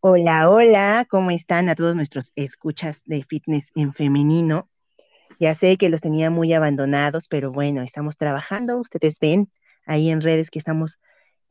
[0.00, 4.70] Hola, hola, ¿cómo están a todos nuestros escuchas de fitness en femenino?
[5.40, 9.50] Ya sé que los tenía muy abandonados, pero bueno, estamos trabajando, ustedes ven
[9.86, 11.00] ahí en redes que estamos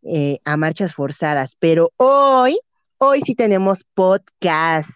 [0.04, 2.58] eh, a marchas forzadas, pero hoy,
[3.00, 4.92] hoy sí tenemos podcast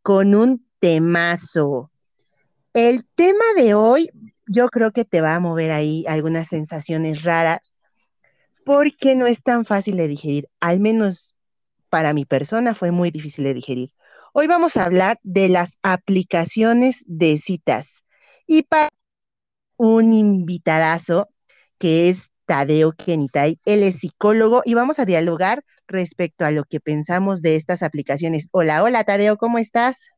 [0.00, 1.90] con un temazo.
[2.72, 4.08] El tema de hoy
[4.46, 7.70] yo creo que te va a mover ahí algunas sensaciones raras
[8.64, 11.33] porque no es tan fácil de digerir, al menos
[11.94, 13.92] para mi persona fue muy difícil de digerir.
[14.32, 18.02] Hoy vamos a hablar de las aplicaciones de citas
[18.48, 18.88] y para
[19.76, 21.28] un invitadazo
[21.78, 26.80] que es Tadeo Kenitay, él es psicólogo y vamos a dialogar respecto a lo que
[26.80, 28.48] pensamos de estas aplicaciones.
[28.50, 30.08] Hola, hola Tadeo, ¿cómo estás?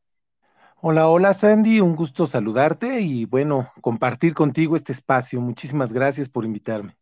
[0.81, 5.43] Hola, hola Sandy, un gusto saludarte y bueno, compartir contigo este espacio.
[5.43, 6.97] Muchísimas gracias por invitarme.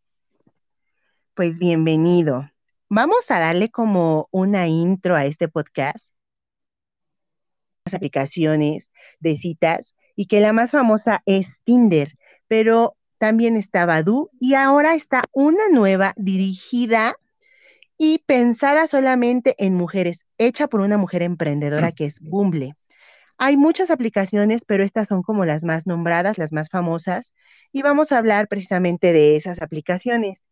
[1.34, 2.50] Pues bienvenido.
[2.88, 6.12] Vamos a darle como una intro a este podcast.
[7.86, 14.28] Las aplicaciones de citas y que la más famosa es Tinder, pero también está Badu
[14.38, 17.16] y ahora está una nueva dirigida
[17.96, 22.74] y pensada solamente en mujeres, hecha por una mujer emprendedora que es Bumble.
[23.38, 27.34] Hay muchas aplicaciones, pero estas son como las más nombradas, las más famosas,
[27.72, 30.44] y vamos a hablar precisamente de esas aplicaciones.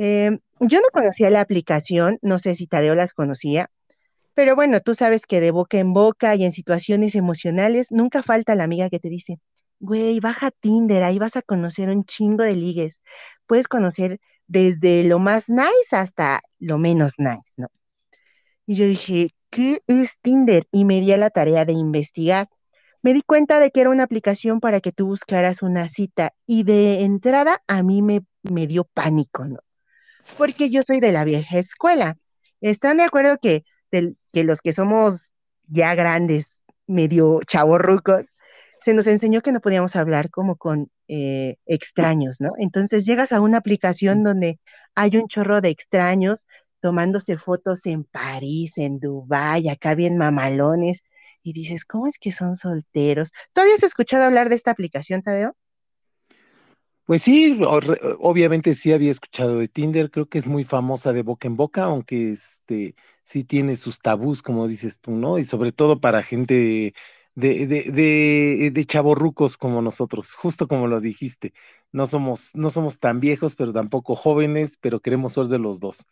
[0.00, 3.68] Em, yo no conocía la aplicación, no sé si Tadeo las conocía,
[4.34, 8.54] pero bueno, tú sabes que de boca en boca y en situaciones emocionales nunca falta
[8.54, 9.40] la amiga que te dice,
[9.80, 13.02] güey, baja Tinder, ahí vas a conocer un chingo de ligues.
[13.48, 17.66] Puedes conocer desde lo más nice hasta lo menos nice, ¿no?
[18.66, 20.68] Y yo dije, ¿qué es Tinder?
[20.70, 22.48] Y me di a la tarea de investigar.
[23.02, 26.62] Me di cuenta de que era una aplicación para que tú buscaras una cita y
[26.62, 29.58] de entrada a mí me, me dio pánico, ¿no?
[30.36, 32.16] Porque yo soy de la vieja escuela.
[32.60, 35.32] ¿Están de acuerdo que, que los que somos
[35.68, 38.24] ya grandes, medio chavorrucos,
[38.84, 42.52] se nos enseñó que no podíamos hablar como con eh, extraños, ¿no?
[42.58, 44.60] Entonces llegas a una aplicación donde
[44.94, 46.46] hay un chorro de extraños
[46.80, 51.02] tomándose fotos en París, en Dubái, acá bien mamalones,
[51.42, 53.32] y dices, ¿cómo es que son solteros?
[53.52, 55.56] ¿Tú habías escuchado hablar de esta aplicación, Tadeo?
[57.08, 57.58] Pues sí,
[58.18, 61.84] obviamente sí había escuchado de Tinder, creo que es muy famosa de boca en boca,
[61.84, 65.38] aunque este sí tiene sus tabús, como dices tú, ¿no?
[65.38, 66.92] Y sobre todo para gente
[67.34, 71.54] de, de, de, chavorrucos como nosotros, justo como lo dijiste.
[71.92, 76.06] No somos, no somos tan viejos, pero tampoco jóvenes, pero queremos ser de los dos.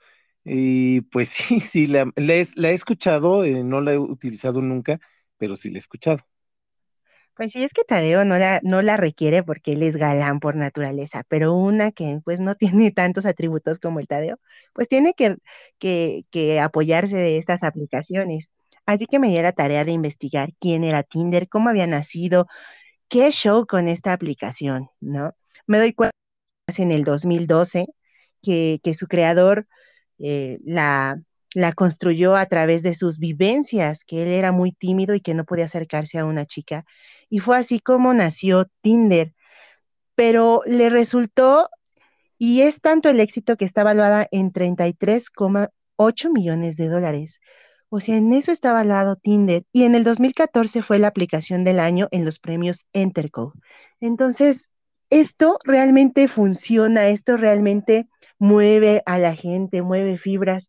[0.45, 2.41] Y pues sí, sí, la, he,
[2.73, 4.99] escuchado, eh, no la he utilizado nunca,
[5.37, 6.25] pero sí la he escuchado.
[7.37, 10.57] Pues sí, es que Tadeo no la, no la requiere porque él es galán por
[10.57, 14.39] naturaleza, pero una que pues no tiene tantos atributos como el Tadeo,
[14.73, 15.37] pues tiene que,
[15.79, 18.53] que, apoyarse de estas aplicaciones.
[18.87, 22.47] Así que me di la tarea de investigar quién era Tinder, cómo había nacido,
[23.09, 25.35] qué show con esta aplicación, ¿no?
[25.67, 26.13] Me doy cuenta
[26.79, 27.87] en el 2012
[28.43, 29.69] que, que su creador
[30.19, 31.21] eh, la,
[31.57, 35.45] la construyó a través de sus vivencias, que él era muy tímido y que no
[35.45, 36.85] podía acercarse a una chica
[37.29, 39.35] y fue así como nació Tinder.
[40.15, 41.69] Pero le resultó,
[42.39, 47.41] y es tanto el éxito que está evaluada en 33,8 millones de dólares.
[47.89, 49.65] O sea, en eso está evaluado Tinder.
[49.73, 53.53] Y en el 2014 fue la aplicación del año en los premios Enterco.
[54.01, 54.69] Entonces,
[55.11, 60.69] esto realmente funciona, esto realmente mueve a la gente, mueve fibras.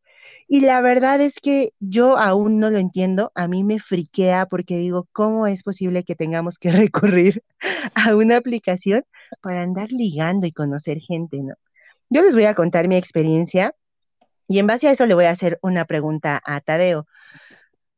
[0.50, 4.78] Y la verdad es que yo aún no lo entiendo, a mí me friquea porque
[4.78, 7.44] digo, ¿cómo es posible que tengamos que recurrir
[7.96, 9.04] a una aplicación
[9.42, 11.56] para andar ligando y conocer gente, ¿no?
[12.10, 13.76] Yo les voy a contar mi experiencia
[14.48, 17.06] y en base a eso le voy a hacer una pregunta a Tadeo,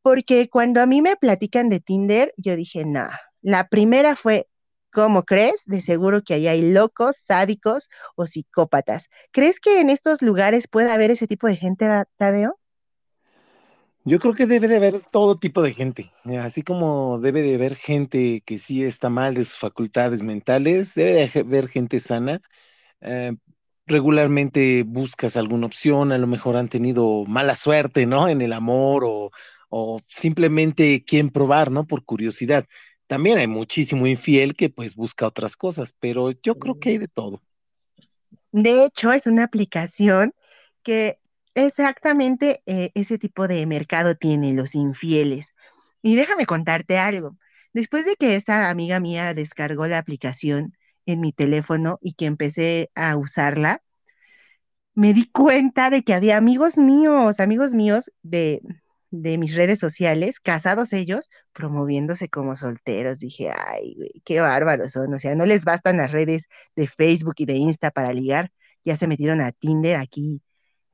[0.02, 3.08] porque cuando a mí me platican de Tinder, yo dije, no,
[3.42, 4.48] la primera fue,
[4.92, 5.64] ¿Cómo crees?
[5.66, 9.10] De seguro que ahí hay locos, sádicos o psicópatas.
[9.32, 11.86] ¿Crees que en estos lugares puede haber ese tipo de gente,
[12.18, 12.60] Tadeo?
[14.06, 17.76] Yo creo que debe de haber todo tipo de gente, así como debe de haber
[17.76, 22.42] gente que sí está mal de sus facultades mentales, debe de haber gente sana.
[23.02, 23.36] Eh,
[23.88, 28.30] regularmente buscas alguna opción, a lo mejor han tenido mala suerte, ¿no?
[28.30, 29.32] En el amor o,
[29.70, 31.86] o simplemente quieren probar, ¿no?
[31.88, 32.66] Por curiosidad.
[33.10, 37.08] También hay muchísimo infiel que pues busca otras cosas, pero yo creo que hay de
[37.08, 37.42] todo.
[38.52, 40.36] De hecho, es una aplicación
[40.84, 41.18] que
[41.56, 45.56] exactamente eh, ese tipo de mercado tiene los infieles.
[46.04, 47.36] Y déjame contarte algo.
[47.74, 50.78] Después de que esta amiga mía descargó la aplicación
[51.08, 53.82] en mi teléfono y que empecé a usarla,
[54.94, 58.62] me di cuenta de que había amigos míos, amigos míos de,
[59.12, 63.20] de mis redes sociales, casados ellos, promoviéndose como solteros.
[63.20, 65.14] Dije, ay, qué bárbaros son.
[65.14, 68.52] O sea, no les bastan las redes de Facebook y de Insta para ligar.
[68.84, 70.42] Ya se metieron a Tinder aquí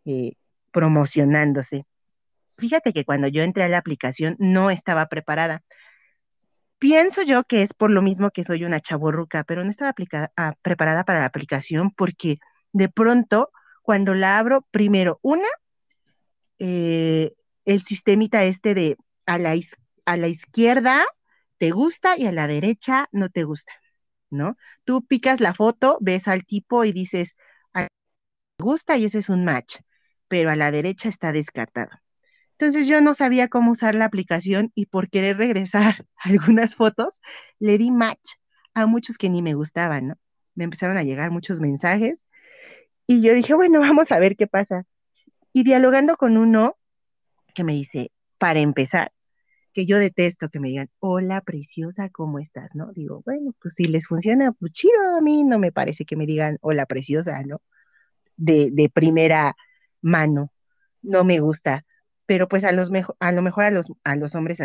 [0.06, 0.34] eh,
[0.72, 1.86] promocionándose.
[2.58, 5.62] Fíjate que cuando yo entré a la aplicación no estaba preparada.
[6.78, 9.94] Pienso yo que es por lo mismo que soy una chaborruca, pero no estaba
[10.38, 12.38] ah, preparada para la aplicación porque
[12.74, 13.52] de pronto,
[13.82, 15.48] cuando la abro, primero, una,
[16.60, 17.34] eh,
[17.66, 19.56] el sistemita este de a la,
[20.06, 21.06] a la izquierda
[21.58, 23.74] te gusta y a la derecha no te gusta,
[24.30, 24.58] ¿no?
[24.84, 27.36] Tú picas la foto, ves al tipo y dices,
[28.58, 29.78] te gusta y eso es un match,
[30.28, 31.90] pero a la derecha está descartado.
[32.52, 37.22] Entonces yo no sabía cómo usar la aplicación y por querer regresar algunas fotos,
[37.60, 38.36] le di match
[38.74, 40.16] a muchos que ni me gustaban, ¿no?
[40.56, 42.26] Me empezaron a llegar muchos mensajes
[43.08, 44.86] y yo dije, bueno, vamos a ver qué pasa.
[45.54, 46.78] Y dialogando con uno
[47.56, 49.12] que me dice, para empezar,
[49.74, 52.70] que yo detesto que me digan, hola preciosa, ¿cómo estás?
[52.76, 52.92] ¿No?
[52.94, 56.26] Digo, bueno, pues si les funciona, pues chido, a mí no me parece que me
[56.28, 57.62] digan, hola preciosa, ¿no?
[58.38, 59.56] De, de primera
[60.02, 60.52] mano,
[61.02, 61.86] no me gusta,
[62.26, 64.60] pero pues a, los a lo mejor a los, a los hombres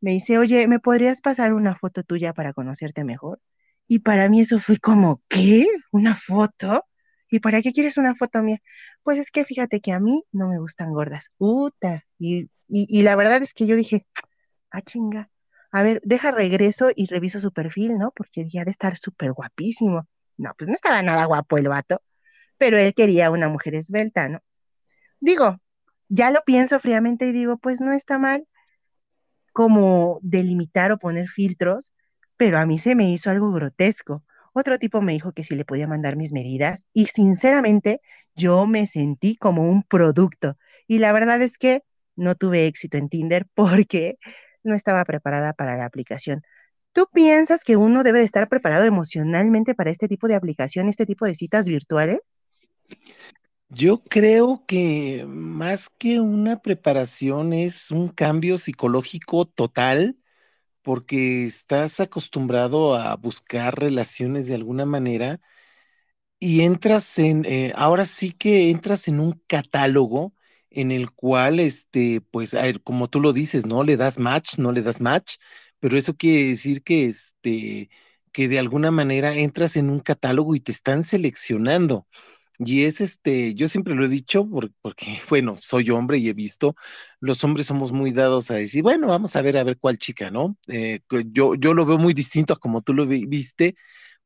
[0.00, 3.40] me dice, oye, ¿me podrías pasar una foto tuya para conocerte mejor?
[3.88, 5.66] Y para mí eso fue como, ¿qué?
[5.92, 6.84] ¿Una foto?
[7.30, 8.58] ¿Y para qué quieres una foto mía?
[9.02, 11.30] Pues es que fíjate que a mí no me gustan gordas.
[11.38, 12.04] Uta.
[12.18, 14.06] Y, y, la verdad es que yo dije,
[14.70, 15.30] ah, chinga.
[15.70, 18.12] A ver, deja regreso y reviso su perfil, ¿no?
[18.12, 20.08] Porque ya de estar súper guapísimo.
[20.36, 22.02] No, pues no estaba nada guapo el vato,
[22.58, 24.40] pero él quería una mujer esbelta, ¿no?
[25.20, 25.58] Digo,
[26.08, 28.46] ya lo pienso fríamente y digo, pues no está mal
[29.52, 31.92] como delimitar o poner filtros,
[32.36, 34.24] pero a mí se me hizo algo grotesco.
[34.52, 38.00] Otro tipo me dijo que si le podía mandar mis medidas y sinceramente
[38.34, 40.56] yo me sentí como un producto.
[40.86, 41.82] Y la verdad es que
[42.16, 44.18] no tuve éxito en Tinder porque
[44.62, 46.42] no estaba preparada para la aplicación.
[46.92, 51.06] ¿Tú piensas que uno debe de estar preparado emocionalmente para este tipo de aplicación, este
[51.06, 52.18] tipo de citas virtuales?
[53.68, 60.16] Yo creo que más que una preparación es un cambio psicológico total
[60.88, 65.38] porque estás acostumbrado a buscar relaciones de alguna manera
[66.40, 70.34] y entras en, eh, ahora sí que entras en un catálogo
[70.70, 72.54] en el cual, este, pues,
[72.84, 73.82] como tú lo dices, ¿no?
[73.84, 75.36] Le das match, no le das match,
[75.80, 77.90] pero eso quiere decir que, este,
[78.32, 82.06] que de alguna manera entras en un catálogo y te están seleccionando.
[82.60, 84.48] Y es este, yo siempre lo he dicho
[84.82, 86.74] porque, bueno, soy hombre y he visto,
[87.20, 90.30] los hombres somos muy dados a decir, bueno, vamos a ver a ver cuál chica,
[90.30, 90.56] ¿no?
[90.68, 91.00] Eh,
[91.32, 93.76] yo, yo lo veo muy distinto a como tú lo viste,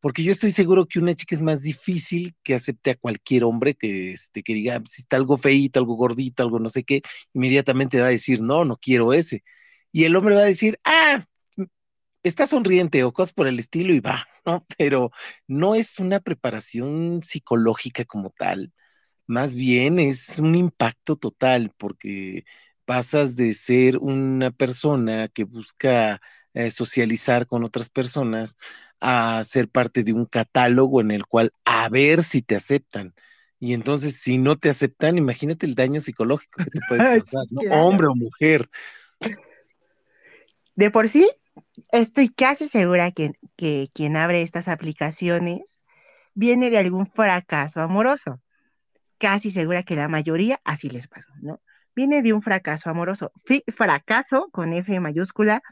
[0.00, 3.74] porque yo estoy seguro que una chica es más difícil que acepte a cualquier hombre
[3.74, 7.02] que, este, que diga, si está algo feíto, algo gordito, algo no sé qué,
[7.34, 9.44] inmediatamente va a decir, no, no quiero ese.
[9.92, 11.18] Y el hombre va a decir, ah,
[12.22, 14.66] está sonriente o cosas por el estilo y va, ¿no?
[14.78, 15.10] Pero
[15.46, 18.72] no es una preparación psicológica como tal,
[19.26, 22.44] más bien es un impacto total porque
[22.84, 26.20] pasas de ser una persona que busca
[26.54, 28.56] eh, socializar con otras personas
[29.00, 33.14] a ser parte de un catálogo en el cual a ver si te aceptan.
[33.58, 37.62] Y entonces, si no te aceptan, imagínate el daño psicológico que te puede causar, ¿no?
[37.70, 38.68] Hombre o mujer.
[40.74, 41.30] De por sí,
[41.90, 45.80] estoy casi segura que, que quien abre estas aplicaciones
[46.34, 48.40] viene de algún fracaso amoroso.
[49.18, 51.60] Casi segura que la mayoría así les pasó, ¿no?
[51.94, 53.30] Viene de un fracaso amoroso.
[53.46, 55.62] Sí, fracaso con F mayúscula,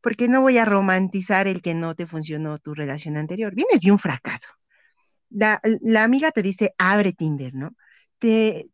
[0.00, 3.54] porque no voy a romantizar el que no te funcionó tu relación anterior.
[3.54, 4.48] Vienes de un fracaso.
[5.30, 5.60] La,
[6.02, 7.74] amiga te dice, abre Tinder, ¿no?
[8.18, 8.68] Te,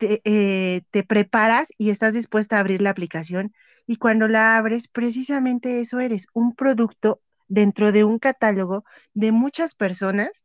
[0.00, 3.52] te, eh, te preparas y estás dispuesta a abrir la aplicación
[3.86, 9.74] y cuando la abres, precisamente eso eres, un producto dentro de un catálogo de muchas
[9.74, 10.44] personas.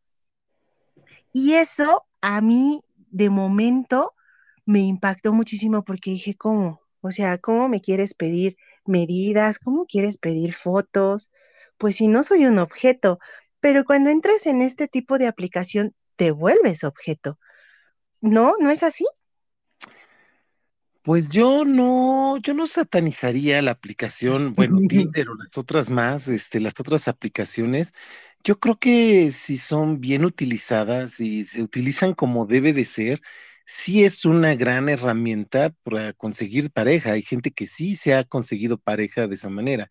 [1.32, 2.82] Y eso a mí
[3.12, 4.14] de momento
[4.66, 6.82] me impactó muchísimo porque dije, ¿cómo?
[7.02, 9.60] O sea, ¿cómo me quieres pedir medidas?
[9.60, 11.30] ¿Cómo quieres pedir fotos?
[11.78, 13.20] Pues si no soy un objeto,
[13.60, 17.38] pero cuando entras en este tipo de aplicación, te vuelves objeto.
[18.22, 18.56] ¿No?
[18.60, 19.06] ¿No es así?
[21.06, 26.60] Pues yo no, yo no satanizaría la aplicación, bueno, Tinder o las otras más, este,
[26.60, 27.94] las otras aplicaciones.
[28.44, 33.22] Yo creo que si son bien utilizadas y se utilizan como debe de ser,
[33.68, 37.12] sí es una gran herramienta para conseguir pareja.
[37.14, 39.90] Hay gente que sí se ha conseguido pareja de esa manera,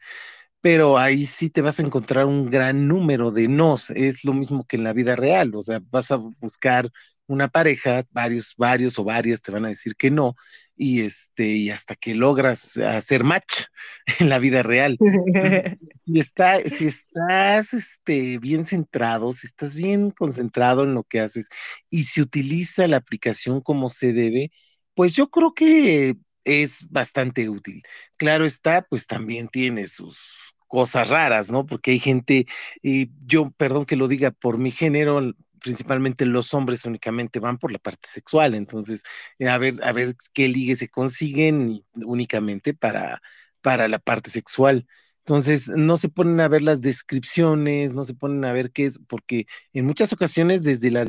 [0.61, 3.91] pero ahí sí te vas a encontrar un gran número de nos.
[3.91, 6.91] Es lo mismo que en la vida real, o sea, vas a buscar
[7.27, 10.37] una pareja, varios, varios o varias te van a decir que no,
[10.77, 13.65] y este, y hasta que logras hacer match
[14.21, 14.99] en la vida real.
[16.07, 21.49] si, está, si estás este, bien centrado, si estás bien concentrado en lo que haces
[21.91, 24.51] y se utiliza la aplicación como se debe,
[24.95, 27.83] pues yo creo que es bastante útil.
[28.17, 31.67] Claro está, pues también tiene sus cosas raras, ¿no?
[31.67, 32.47] Porque hay gente,
[32.83, 35.35] y yo, perdón que lo diga por mi género,
[35.65, 39.03] principalmente los hombres únicamente van por la parte sexual, entonces
[39.41, 43.21] eh, a ver, a ver qué ligue se consiguen únicamente para,
[43.63, 44.87] para la parte sexual.
[45.21, 48.99] Entonces, no se ponen a ver las descripciones, no se ponen a ver qué es,
[49.09, 51.07] porque en muchas ocasiones desde la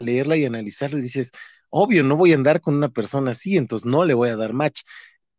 [0.00, 1.30] leerla y analizarlo y dices,
[1.70, 4.52] obvio, no voy a andar con una persona así, entonces no le voy a dar
[4.52, 4.82] match,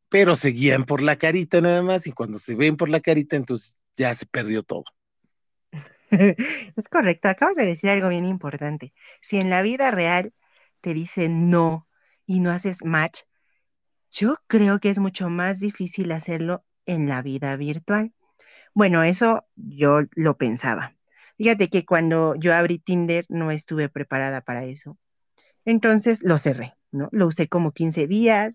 [0.10, 3.36] pero se guían por la carita nada más y cuando se ven por la carita,
[3.36, 4.86] entonces ya se perdió todo.
[6.76, 8.94] Es correcto, acabas de decir algo bien importante.
[9.22, 10.34] Si en la vida real
[10.82, 11.88] te dicen no
[12.26, 13.22] y no haces match,
[14.12, 18.14] yo creo que es mucho más difícil hacerlo en la vida virtual.
[18.74, 20.96] Bueno, eso yo lo pensaba.
[21.38, 24.98] Fíjate que cuando yo abrí Tinder no estuve preparada para eso.
[25.66, 27.10] Entonces lo cerré, ¿no?
[27.12, 28.54] Lo usé como 15 días.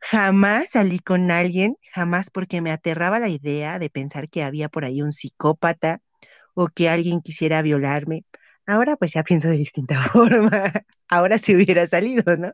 [0.00, 4.84] Jamás salí con alguien, jamás porque me aterraba la idea de pensar que había por
[4.84, 6.00] ahí un psicópata
[6.54, 8.24] o que alguien quisiera violarme.
[8.66, 10.72] Ahora pues ya pienso de distinta forma.
[11.08, 12.52] Ahora si hubiera salido, ¿no?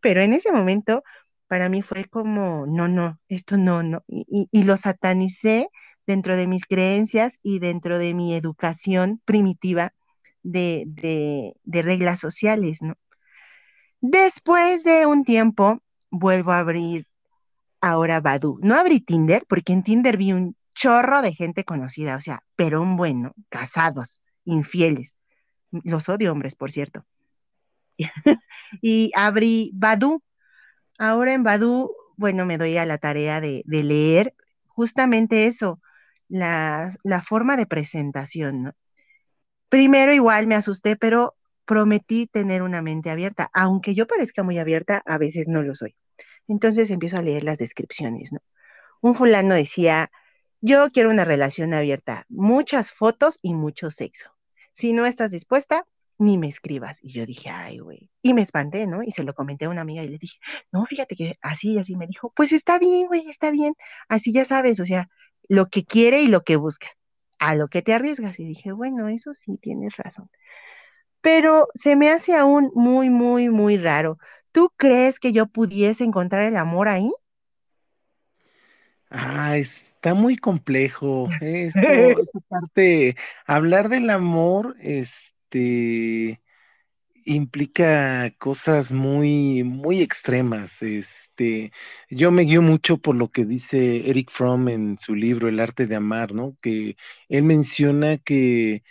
[0.00, 1.02] Pero en ese momento
[1.48, 4.04] para mí fue como, no, no, esto no, no.
[4.06, 5.68] Y, y, lo satanicé
[6.06, 9.92] dentro de mis creencias y dentro de mi educación primitiva
[10.44, 12.94] de, de, de reglas sociales, ¿no?
[14.00, 15.80] Después de un tiempo,
[16.10, 17.06] vuelvo a abrir
[17.80, 18.58] ahora Badu.
[18.62, 22.80] No abrí Tinder, porque en Tinder vi un chorro de gente conocida, o sea, pero
[22.80, 25.14] un bueno, casados, infieles.
[25.70, 27.04] Los odio hombres, por cierto.
[28.80, 30.22] y abrí Badu.
[30.98, 34.34] Ahora en Badu, bueno, me doy a la tarea de, leer
[34.68, 35.82] justamente eso,
[36.28, 38.72] la, la, forma de presentación, ¿no?
[39.68, 45.02] Primero igual me asusté, pero prometí tener una mente abierta, aunque yo parezca muy abierta,
[45.04, 45.94] a veces no lo soy.
[46.48, 48.40] Entonces empiezo a leer las descripciones, ¿no?
[49.02, 50.10] Un fulano decía,
[50.60, 54.30] yo quiero una relación abierta, muchas fotos y mucho sexo.
[54.72, 55.86] Si no estás dispuesta,
[56.18, 56.98] ni me escribas.
[57.02, 58.10] Y yo dije, ay, güey.
[58.22, 59.02] Y me espanté, ¿no?
[59.02, 60.38] Y se lo comenté a una amiga y le dije,
[60.70, 63.74] no, fíjate que así, así me dijo, pues está bien, güey, está bien.
[64.08, 65.08] Así ya sabes, o sea,
[65.48, 66.88] lo que quiere y lo que busca.
[67.38, 68.38] A lo que te arriesgas.
[68.38, 70.30] Y dije, bueno, eso sí, tienes razón.
[71.22, 74.18] Pero se me hace aún muy, muy, muy raro.
[74.52, 77.10] ¿Tú crees que yo pudiese encontrar el amor ahí?
[79.10, 79.56] Ah,
[80.00, 83.16] está muy complejo esto, esta parte,
[83.46, 86.40] hablar del amor, este,
[87.26, 90.80] implica cosas muy, muy extremas.
[90.82, 91.70] Este,
[92.08, 95.86] yo me guío mucho por lo que dice Eric Fromm en su libro El arte
[95.86, 96.56] de amar, ¿no?
[96.62, 96.96] Que
[97.28, 98.82] él menciona que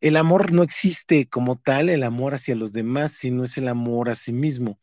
[0.00, 4.08] el amor no existe como tal, el amor hacia los demás, sino es el amor
[4.08, 4.78] a sí mismo.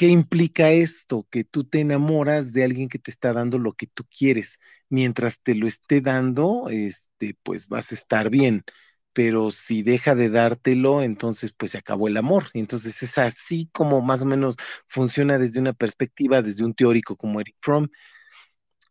[0.00, 1.26] ¿Qué implica esto?
[1.30, 4.58] Que tú te enamoras de alguien que te está dando lo que tú quieres.
[4.88, 8.64] Mientras te lo esté dando, este, pues vas a estar bien.
[9.12, 12.44] Pero si deja de dártelo, entonces pues se acabó el amor.
[12.54, 14.56] Entonces es así como más o menos
[14.88, 17.88] funciona desde una perspectiva, desde un teórico como Eric Fromm.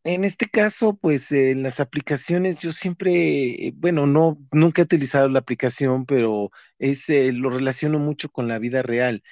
[0.04, 5.28] En este caso, pues en las aplicaciones yo siempre, eh, bueno, no, nunca he utilizado
[5.28, 9.24] la aplicación, pero es, eh, lo relaciono mucho con la vida real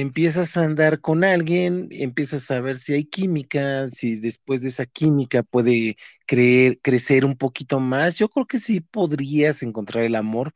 [0.00, 4.86] empiezas a andar con alguien, empiezas a ver si hay química, si después de esa
[4.86, 5.96] química puede
[6.26, 8.14] creer, crecer un poquito más.
[8.16, 10.52] Yo creo que sí podrías encontrar el amor,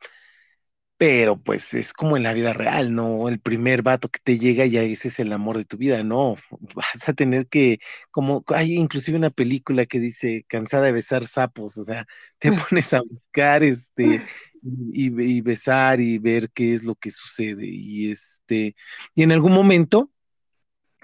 [0.97, 3.29] pero pues es como en la vida real, ¿no?
[3.29, 6.35] El primer vato que te llega ya ese es el amor de tu vida, no.
[6.75, 7.79] Vas a tener que,
[8.11, 12.07] como hay inclusive una película que dice cansada de besar sapos, o sea,
[12.41, 14.23] te pones a buscar este
[14.63, 17.67] y, besar y ver qué es lo que sucede.
[17.67, 18.75] Y este,
[19.15, 20.11] y en algún momento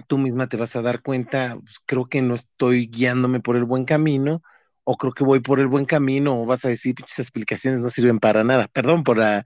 [0.09, 3.65] tú misma te vas a dar cuenta, pues, creo que no estoy guiándome por el
[3.65, 4.43] buen camino,
[4.85, 7.91] o creo que voy por el buen camino, o vas a decir, pinches explicaciones no
[7.91, 8.69] sirven para nada.
[8.69, 9.45] Perdón por la,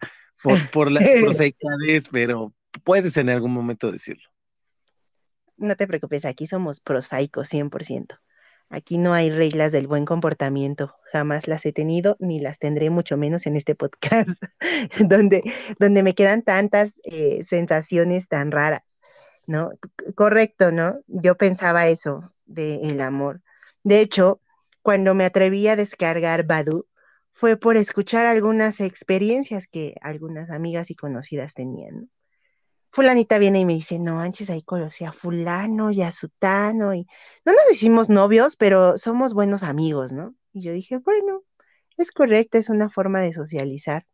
[0.72, 2.52] por, la prosaicadez, pero
[2.84, 4.28] puedes en algún momento decirlo.
[5.56, 8.18] No te preocupes, aquí somos prosaicos 100%.
[8.70, 13.16] Aquí no hay reglas del buen comportamiento, jamás las he tenido ni las tendré mucho
[13.16, 14.28] menos en este podcast,
[15.00, 15.42] donde,
[15.78, 18.98] donde me quedan tantas eh, sensaciones tan raras,
[19.46, 19.70] ¿no?
[20.14, 20.98] Correcto, ¿no?
[21.06, 23.40] Yo pensaba eso del amor.
[23.84, 24.42] De hecho,
[24.82, 26.86] cuando me atreví a descargar Badu,
[27.32, 32.10] fue por escuchar algunas experiencias que algunas amigas y conocidas tenían.
[32.90, 37.06] Fulanita viene y me dice, no, antes ahí conocí a fulano y a sutano y
[37.44, 40.34] no nos hicimos novios, pero somos buenos amigos, ¿no?
[40.52, 41.42] Y yo dije, bueno,
[41.96, 44.06] es correcto, es una forma de socializar.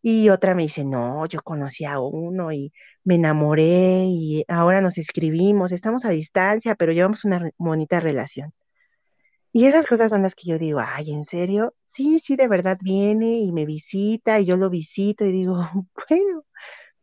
[0.00, 2.72] Y otra me dice, no, yo conocí a uno y
[3.04, 8.52] me enamoré y ahora nos escribimos, estamos a distancia, pero llevamos una bonita relación.
[9.52, 11.74] Y esas cosas son las que yo digo, ay, ¿en serio?
[11.82, 15.56] Sí, sí, de verdad viene y me visita y yo lo visito y digo,
[16.08, 16.44] bueno,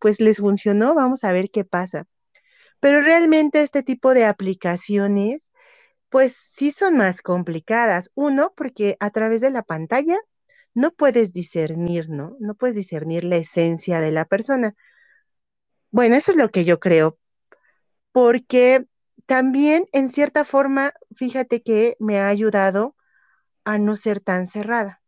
[0.06, 2.06] pues les funcionó, vamos a ver qué pasa.
[2.80, 5.52] Pero realmente este tipo de aplicaciones,
[6.10, 8.12] pues sí son más complicadas.
[8.14, 10.16] Uno, porque a través de la pantalla
[10.76, 12.38] no puedes discernir, ¿no?
[12.40, 14.76] No puedes discernir la esencia de la persona.
[15.90, 17.18] Bueno, eso es lo que yo creo,
[18.12, 18.86] porque
[19.26, 22.96] también en cierta forma, fíjate que me ha ayudado
[23.64, 25.02] a no ser tan cerrada,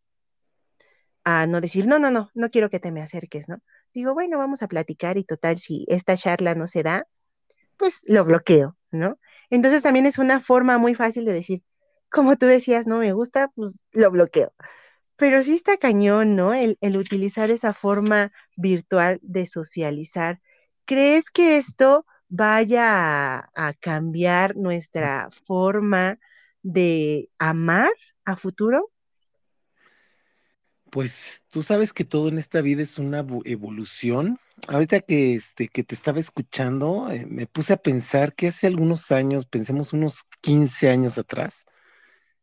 [1.23, 3.61] a no decir, no, no, no, no quiero que te me acerques, ¿no?
[3.94, 7.08] Digo, bueno, vamos a platicar y total, si esta charla no se da,
[7.77, 9.20] pues lo bloqueo, ¿no?
[9.50, 11.63] Entonces también es una forma muy fácil de decir,
[12.12, 14.53] como tú decías, no me gusta, pues lo bloqueo.
[15.17, 16.53] Pero sí está cañón, ¿no?
[16.53, 20.41] El, el utilizar esa forma virtual de socializar.
[20.86, 26.20] ¿Crees que esto vaya a, a cambiar nuestra forma
[26.63, 27.91] de amar
[28.25, 28.91] a futuro?
[30.89, 34.39] Pues tú sabes que todo en esta vida es una evo- evolución.
[34.67, 39.12] Ahorita que, este, que te estaba escuchando, eh, me puse a pensar que hace algunos
[39.12, 41.65] años, pensemos unos 15 años atrás,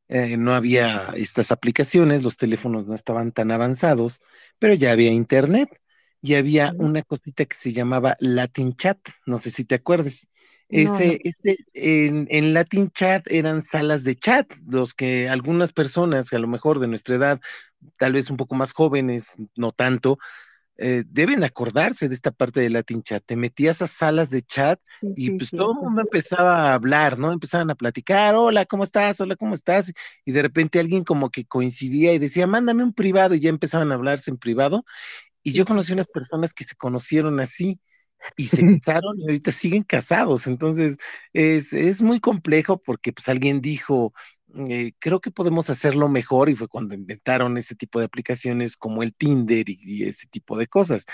[0.08, 4.20] eh, no había estas aplicaciones, los teléfonos no estaban tan avanzados,
[4.58, 5.70] pero ya había internet
[6.22, 10.28] y había una cosita que se llamaba Latin Chat, no sé si te acuerdes.
[10.68, 11.14] No, no.
[11.14, 16.38] Ese, este, en, en Latin Chat eran salas de chat, los que algunas personas, a
[16.38, 17.40] lo mejor de nuestra edad,
[17.96, 20.18] tal vez un poco más jóvenes, no tanto,
[20.76, 23.22] eh, deben acordarse de esta parte de Latin Chat.
[23.24, 26.74] Te metías a salas de chat Sí, y sí, pues todo el mundo empezaba a
[26.74, 27.32] hablar, ¿no?
[27.32, 29.20] Empezaban a platicar, hola, ¿cómo estás?
[29.20, 29.92] Hola, ¿cómo estás?
[30.24, 33.92] Y de repente alguien como que coincidía y decía, mándame un privado y ya empezaban
[33.92, 34.84] a hablarse en privado.
[35.42, 37.80] Y yo conocí unas personas que se conocieron así
[38.36, 40.46] y se casaron y ahorita siguen casados.
[40.46, 40.96] Entonces,
[41.32, 44.12] es, es muy complejo porque pues alguien dijo,
[44.68, 49.02] eh, creo que podemos hacerlo mejor y fue cuando inventaron ese tipo de aplicaciones como
[49.02, 51.06] el Tinder y, y ese tipo de cosas.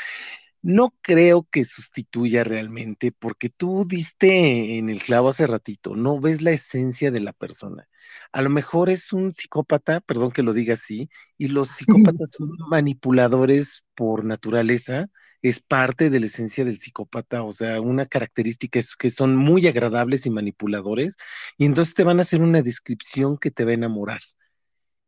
[0.62, 6.42] No creo que sustituya realmente, porque tú diste en el clavo hace ratito, no ves
[6.42, 7.88] la esencia de la persona.
[8.32, 11.70] A lo mejor es un psicópata, perdón que lo diga así, y los
[12.14, 15.06] psicópatas son manipuladores por naturaleza,
[15.40, 19.66] es parte de la esencia del psicópata, o sea, una característica es que son muy
[19.66, 21.16] agradables y manipuladores,
[21.56, 24.20] y entonces te van a hacer una descripción que te va a enamorar.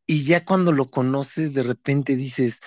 [0.07, 2.61] Y ya cuando lo conoces, de repente dices,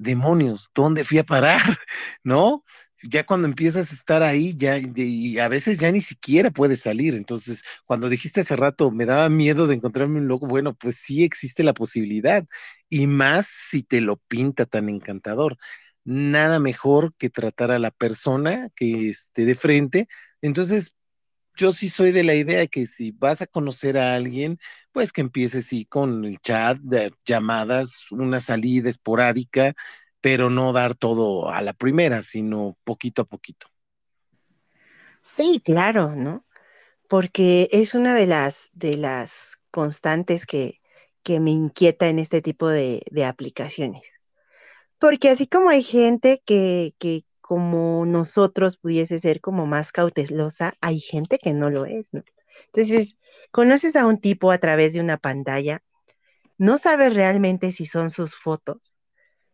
[0.00, 1.60] demonios, ¿dónde fui a parar?
[2.24, 2.64] ¿No?
[3.02, 7.14] Ya cuando empiezas a estar ahí, ya, y a veces ya ni siquiera puedes salir.
[7.14, 11.24] Entonces, cuando dijiste hace rato, me daba miedo de encontrarme un loco, bueno, pues sí
[11.24, 12.44] existe la posibilidad.
[12.90, 15.56] Y más si te lo pinta tan encantador.
[16.04, 20.08] Nada mejor que tratar a la persona que esté de frente.
[20.42, 20.94] Entonces,
[21.56, 24.58] yo sí soy de la idea de que si vas a conocer a alguien,
[24.92, 29.74] pues que empieces sí con el chat, de llamadas, una salida esporádica,
[30.20, 33.68] pero no dar todo a la primera, sino poquito a poquito.
[35.36, 36.44] Sí, claro, ¿no?
[37.08, 40.80] Porque es una de las, de las constantes que,
[41.22, 44.02] que me inquieta en este tipo de, de aplicaciones.
[44.98, 51.00] Porque así como hay gente que, que como nosotros pudiese ser como más cautelosa, hay
[51.00, 52.22] gente que no lo es, ¿no?
[52.66, 53.18] Entonces,
[53.50, 55.82] conoces a un tipo a través de una pantalla,
[56.58, 58.94] no sabes realmente si son sus fotos,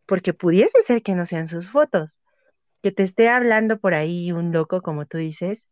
[0.04, 2.10] porque pudiese ser que no sean sus fotos,
[2.82, 5.66] que te esté hablando por ahí un loco, como tú dices,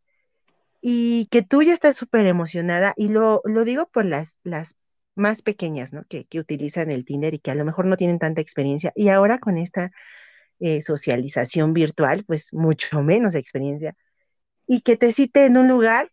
[0.80, 4.78] y que tú ya estás súper emocionada, y lo, lo digo por las, las
[5.14, 6.04] más pequeñas, ¿no?
[6.08, 9.10] Que, que utilizan el Tinder y que a lo mejor no tienen tanta experiencia, y
[9.10, 9.90] ahora con esta
[10.60, 13.94] eh, socialización virtual, pues mucho menos experiencia,
[14.66, 16.10] y que te cite en un lugar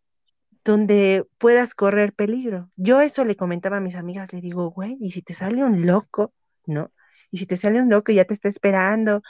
[0.63, 2.69] donde puedas correr peligro.
[2.75, 5.85] Yo eso le comentaba a mis amigas, le digo, güey, ¿y si te sale un
[5.85, 6.33] loco,
[6.65, 6.91] no?
[7.31, 9.21] Y si te sale un loco y ya te está esperando,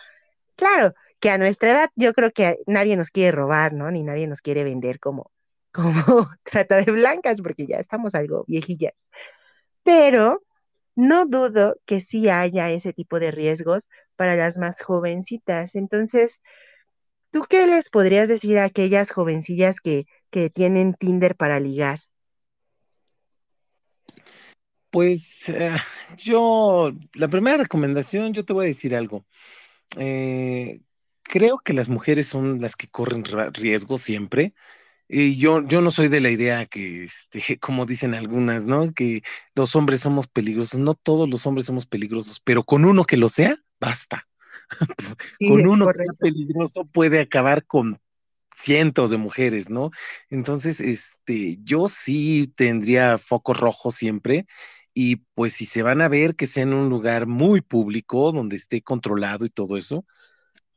[0.55, 3.91] claro, que a nuestra edad yo creo que nadie nos quiere robar, ¿no?
[3.91, 5.31] Ni nadie nos quiere vender como,
[5.73, 8.93] como trata de blancas, porque ya estamos algo viejillas.
[9.83, 10.43] Pero
[10.95, 13.83] no dudo que sí haya ese tipo de riesgos
[14.21, 15.73] para las más jovencitas.
[15.73, 16.43] Entonces,
[17.31, 22.01] ¿tú qué les podrías decir a aquellas jovencillas que, que tienen Tinder para ligar?
[24.91, 25.75] Pues eh,
[26.19, 29.25] yo, la primera recomendación, yo te voy a decir algo.
[29.97, 30.81] Eh,
[31.23, 34.53] creo que las mujeres son las que corren riesgo siempre.
[35.13, 38.93] Y yo, yo no soy de la idea que, este, como dicen algunas, ¿no?
[38.93, 39.23] Que
[39.55, 40.79] los hombres somos peligrosos.
[40.79, 44.27] No todos los hombres somos peligrosos, pero con uno que lo sea, basta.
[45.39, 47.99] con uno que sea peligroso puede acabar con
[48.55, 49.91] cientos de mujeres, ¿no?
[50.29, 54.45] Entonces, este, yo sí tendría foco rojo siempre
[54.93, 58.55] y pues si se van a ver que sea en un lugar muy público, donde
[58.55, 60.05] esté controlado y todo eso,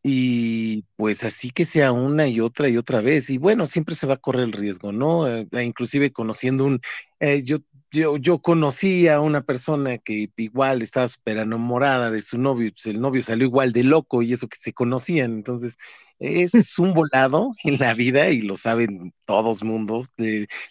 [0.06, 3.30] y pues así que sea una y otra y otra vez.
[3.30, 5.26] Y bueno, siempre se va a correr el riesgo, ¿no?
[5.26, 6.80] Eh, inclusive conociendo un,
[7.20, 7.58] eh, yo,
[7.90, 12.84] yo, yo conocí a una persona que igual estaba súper enamorada de su novio, pues
[12.86, 15.32] el novio salió igual de loco y eso que se conocían.
[15.34, 15.76] Entonces,
[16.18, 20.08] es un volado en la vida y lo saben todos mundos.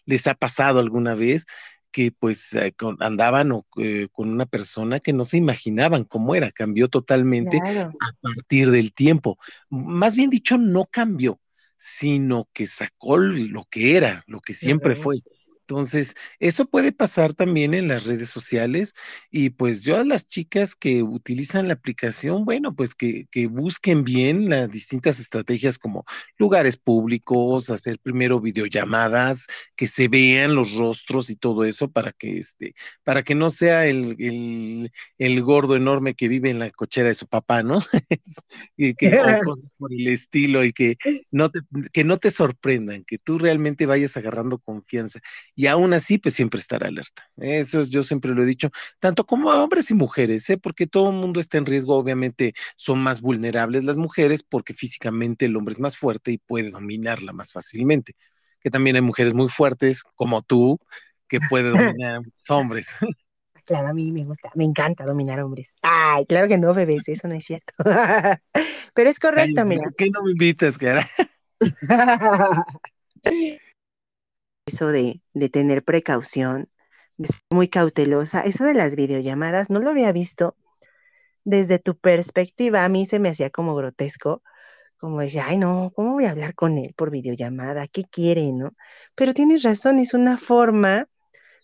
[0.06, 1.46] les ha pasado alguna vez
[1.94, 6.90] que pues eh, andaban eh, con una persona que no se imaginaban cómo era, cambió
[6.90, 9.38] totalmente a partir del tiempo.
[9.70, 11.40] Más bien dicho, no cambió,
[11.78, 15.22] sino que sacó lo que era, lo que siempre fue.
[15.68, 18.94] Entonces, eso puede pasar también en las redes sociales
[19.32, 24.50] y pues yo a las chicas que utilizan la aplicación, bueno, pues que, busquen bien
[24.50, 26.06] las distintas estrategias como
[26.38, 32.40] lugares públicos, hacer primero videollamadas, que se vean los rostros y todo eso para que
[32.40, 37.16] este, para que no sea el, el, gordo enorme que vive en la cochera de
[37.16, 37.80] su papá, ¿no?
[38.78, 39.12] y que
[39.46, 40.98] cosas por el estilo y que
[41.32, 41.60] no te,
[41.92, 45.20] que no te sorprendan, que tú realmente vayas agarrando confianza
[45.56, 47.30] y aún así, pues siempre estar alerta.
[47.38, 50.58] Eso yo siempre lo he dicho, tanto como a hombres y mujeres, ¿eh?
[50.58, 55.46] porque todo el mundo está en riesgo, obviamente son más vulnerables las mujeres porque físicamente
[55.46, 58.14] el hombre es más fuerte y puede dominarla más fácilmente.
[58.60, 60.80] Que también hay mujeres muy fuertes como tú
[61.28, 62.96] que puede dominar a muchos hombres.
[63.66, 65.70] Claro, a mí me gusta, me encanta dominar hombres.
[65.82, 67.74] Ay, claro que no, bebés, eso no es cierto.
[68.94, 69.84] Pero es correcto, mira.
[69.84, 71.10] ¿Por qué no me invitas, cara?
[74.66, 75.22] Eso de,
[75.52, 76.70] tener precaución,
[77.18, 80.56] de ser muy cautelosa, eso de las videollamadas, no lo había visto
[81.44, 84.42] desde tu perspectiva, a mí se me hacía como grotesco,
[84.98, 87.88] como decía, ay no, ¿cómo voy a hablar con él por videollamada?
[87.88, 88.74] ¿Qué quiere, no?
[89.16, 91.10] Pero tienes razón, es una forma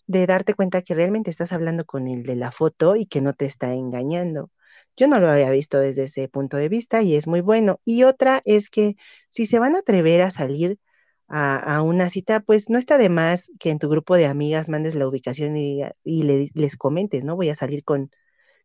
[0.06, 3.34] de darte cuenta que realmente estás hablando con el de la foto y que no
[3.34, 4.50] te está engañando.
[4.96, 7.80] Yo no lo había visto desde ese punto de vista y es muy bueno.
[7.84, 8.96] Y otra es que
[9.30, 10.78] si se van a atrever a salir
[11.30, 14.96] a, una cita, pues no está de más que en tu grupo de amigas mandes
[14.96, 17.36] la ubicación y, les comentes, ¿no?
[17.36, 18.10] Voy a salir con,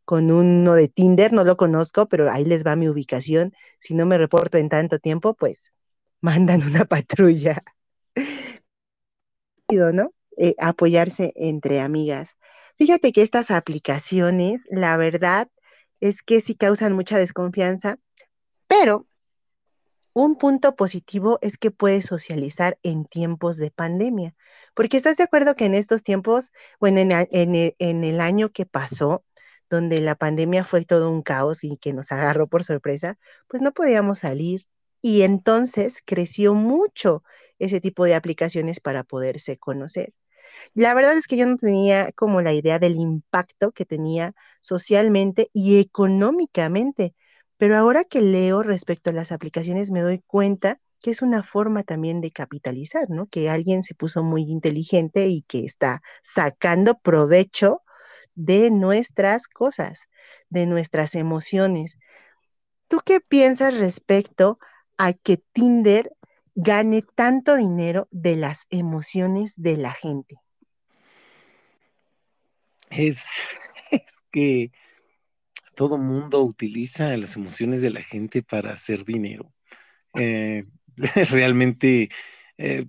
[0.05, 3.53] con uno de Tinder, no lo conozco, pero ahí les va mi ubicación.
[3.79, 5.73] Si no me reporto en tanto tiempo, pues
[6.21, 7.63] mandan una patrulla.
[9.69, 10.13] ¿no?
[10.37, 12.35] Eh, apoyarse entre amigas.
[12.77, 15.49] Fíjate que estas aplicaciones, la verdad
[16.01, 17.97] es que sí causan mucha desconfianza,
[18.67, 19.07] pero
[20.15, 24.33] un punto positivo es que puedes socializar en tiempos de pandemia,
[24.73, 26.45] porque estás de acuerdo que en estos tiempos,
[26.79, 29.25] bueno, en, e, en, el año que pasó,
[29.69, 33.17] donde la pandemia fue todo un caos y que nos agarró por sorpresa,
[33.49, 34.65] pues no podíamos salir.
[35.01, 37.23] Y entonces creció mucho
[37.59, 40.13] ese tipo de aplicaciones para poderse conocer.
[40.73, 45.49] La verdad es que yo no tenía como la idea del impacto que tenía socialmente
[45.53, 47.13] y económicamente
[47.57, 51.83] pero ahora que leo respecto a las aplicaciones me doy cuenta que es una forma
[51.83, 53.27] también de capitalizar, ¿no?
[53.27, 57.81] Que alguien se puso muy inteligente y que está sacando provecho
[58.33, 60.09] de nuestras cosas,
[60.49, 61.97] de nuestras emociones.
[62.87, 64.59] ¿Tú qué piensas respecto
[64.97, 66.11] a que Tinder
[66.55, 70.37] gane tanto dinero de las emociones de la gente?
[72.89, 73.41] Es,
[73.91, 74.71] es que
[75.75, 79.53] todo mundo utiliza las emociones de la gente para hacer dinero.
[80.15, 80.63] Eh,
[81.31, 82.09] realmente
[82.57, 82.85] eh,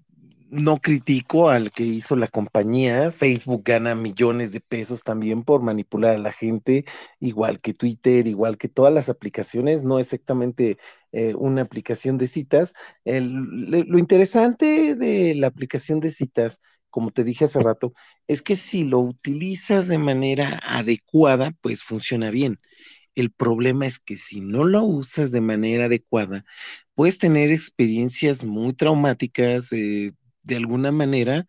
[0.51, 3.11] no critico al que hizo la compañía.
[3.11, 6.85] Facebook gana millones de pesos también por manipular a la gente,
[7.21, 10.79] igual que Twitter, igual que todas las aplicaciones, no exactamente
[11.13, 12.75] eh, una aplicación de citas.
[13.05, 17.93] lo interesante de la aplicación de citas como te dije hace rato,
[18.27, 22.61] es que si lo utilizas de manera adecuada, pues funciona bien.
[23.15, 26.45] El problema es que si no lo usas de manera adecuada,
[26.95, 30.13] puedes tener experiencias muy traumáticas eh,
[30.45, 31.47] de alguna manera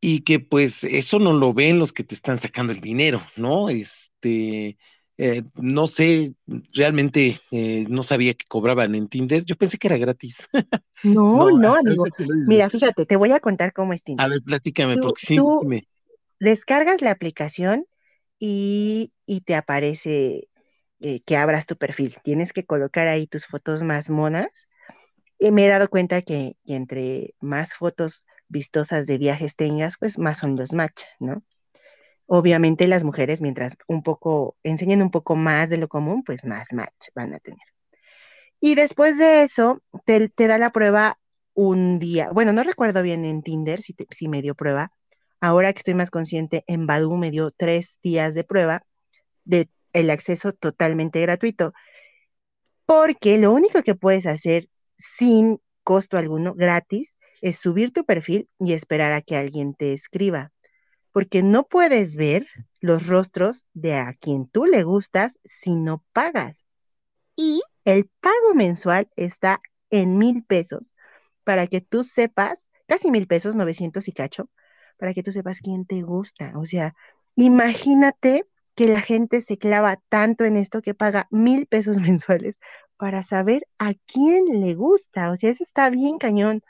[0.00, 3.68] y que pues eso no lo ven los que te están sacando el dinero, ¿no?
[3.70, 4.76] Este,
[5.16, 6.34] eh, no sé,
[6.72, 9.44] realmente eh, no sabía que cobraban en Tinder.
[9.44, 10.48] Yo pensé que era gratis.
[11.02, 12.06] No, no, amigo.
[12.46, 14.24] Mira, fíjate, te voy a contar cómo es Tinder.
[14.24, 15.38] A ver, platícame, porque sí,
[16.40, 17.86] Descargas la aplicación
[18.38, 19.12] y,
[19.44, 20.48] te aparece
[21.00, 22.16] eh, que abras tu perfil.
[22.24, 24.48] Tienes que colocar ahí tus fotos más monas.
[25.38, 30.18] Y me he dado cuenta que, que entre más fotos vistosas de viajes tengas, pues
[30.18, 31.42] más son los match, ¿no?
[32.26, 36.72] Obviamente las mujeres, mientras un poco, enseñen un poco más de lo común, pues más
[36.72, 37.60] match van a tener.
[38.60, 41.18] Y después de eso, te, da la prueba
[41.52, 42.30] un día.
[42.32, 44.90] Bueno, no recuerdo bien en Tinder si, si me dio prueba.
[45.40, 48.82] Ahora que estoy más consciente, en Badu me dio tres días de prueba
[49.44, 51.74] de el acceso totalmente gratuito.
[52.86, 58.72] Porque lo único que puedes hacer sin costo alguno, gratis, es subir tu perfil y
[58.72, 60.53] esperar a que alguien te escriba.
[61.14, 62.46] Porque no puedes ver
[62.80, 66.66] los rostros de a quien tú le gustas si no pagas.
[67.36, 70.90] Y el pago mensual está en mil pesos
[71.44, 74.50] para que tú sepas, casi mil pesos, 900 y cacho,
[74.98, 76.52] para que tú sepas quién te gusta.
[76.58, 76.94] O sea,
[77.36, 82.56] imagínate que la gente se clava tanto en esto que paga mil pesos mensuales
[82.96, 85.30] para saber a quién le gusta.
[85.30, 86.62] O sea, eso está bien cañón.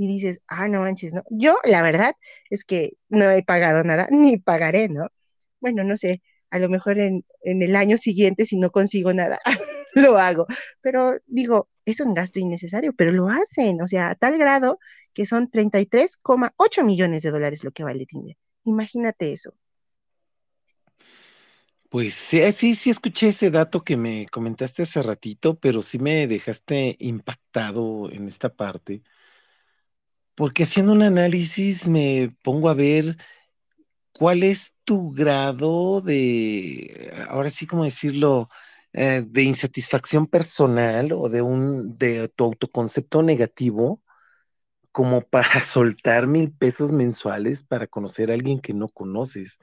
[0.00, 1.22] Y dices, ah, no manches, ¿no?
[1.30, 2.14] Yo, la verdad,
[2.48, 5.08] es que no he pagado nada, ni pagaré, ¿no?
[5.60, 9.38] Bueno, no sé, a lo mejor en, en el año siguiente, si no consigo nada,
[9.94, 10.46] lo hago.
[10.80, 14.78] Pero digo, es un gasto innecesario, pero lo hacen, o sea, a tal grado
[15.12, 18.36] que son 33,8 millones de dólares lo que vale Tinder.
[18.64, 19.54] Imagínate eso.
[21.90, 26.28] Pues eh, sí, sí escuché ese dato que me comentaste hace ratito, pero sí me
[26.28, 29.02] dejaste impactado en esta parte,
[30.40, 33.18] porque haciendo un análisis me pongo a ver
[34.12, 38.48] cuál es tu grado de, ahora sí como decirlo,
[38.94, 44.02] eh, de insatisfacción personal o de un de tu autoconcepto negativo
[44.92, 49.58] como para soltar mil pesos mensuales para conocer a alguien que no conoces.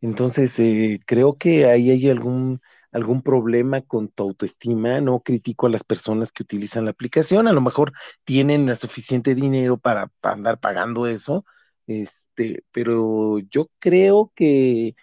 [0.00, 5.00] Entonces, eh, creo que ahí hay algún, algún problema con tu autoestima.
[5.00, 7.48] No critico a las personas que utilizan la aplicación.
[7.48, 7.92] A lo mejor
[8.24, 11.44] tienen suficiente dinero para, para andar pagando eso.
[11.86, 14.94] Este, pero yo creo que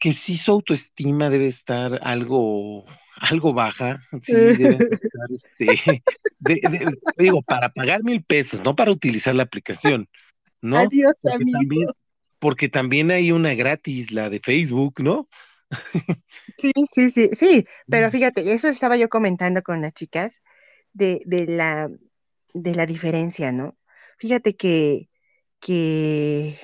[0.00, 6.02] que sí su autoestima debe estar algo, algo baja, sí, debe estar, este,
[7.18, 10.08] digo, para pagar mil pesos, no para utilizar la aplicación,
[10.62, 10.78] ¿no?
[10.78, 11.58] Adiós, porque amigo.
[11.58, 11.88] También,
[12.38, 15.28] porque también hay una gratis, la de Facebook, ¿no?
[16.58, 20.42] Sí, sí, sí, sí, pero fíjate, eso estaba yo comentando con las chicas
[20.92, 21.90] de, de la,
[22.54, 23.76] de la diferencia, ¿no?
[24.18, 25.08] Fíjate que,
[25.60, 26.58] que,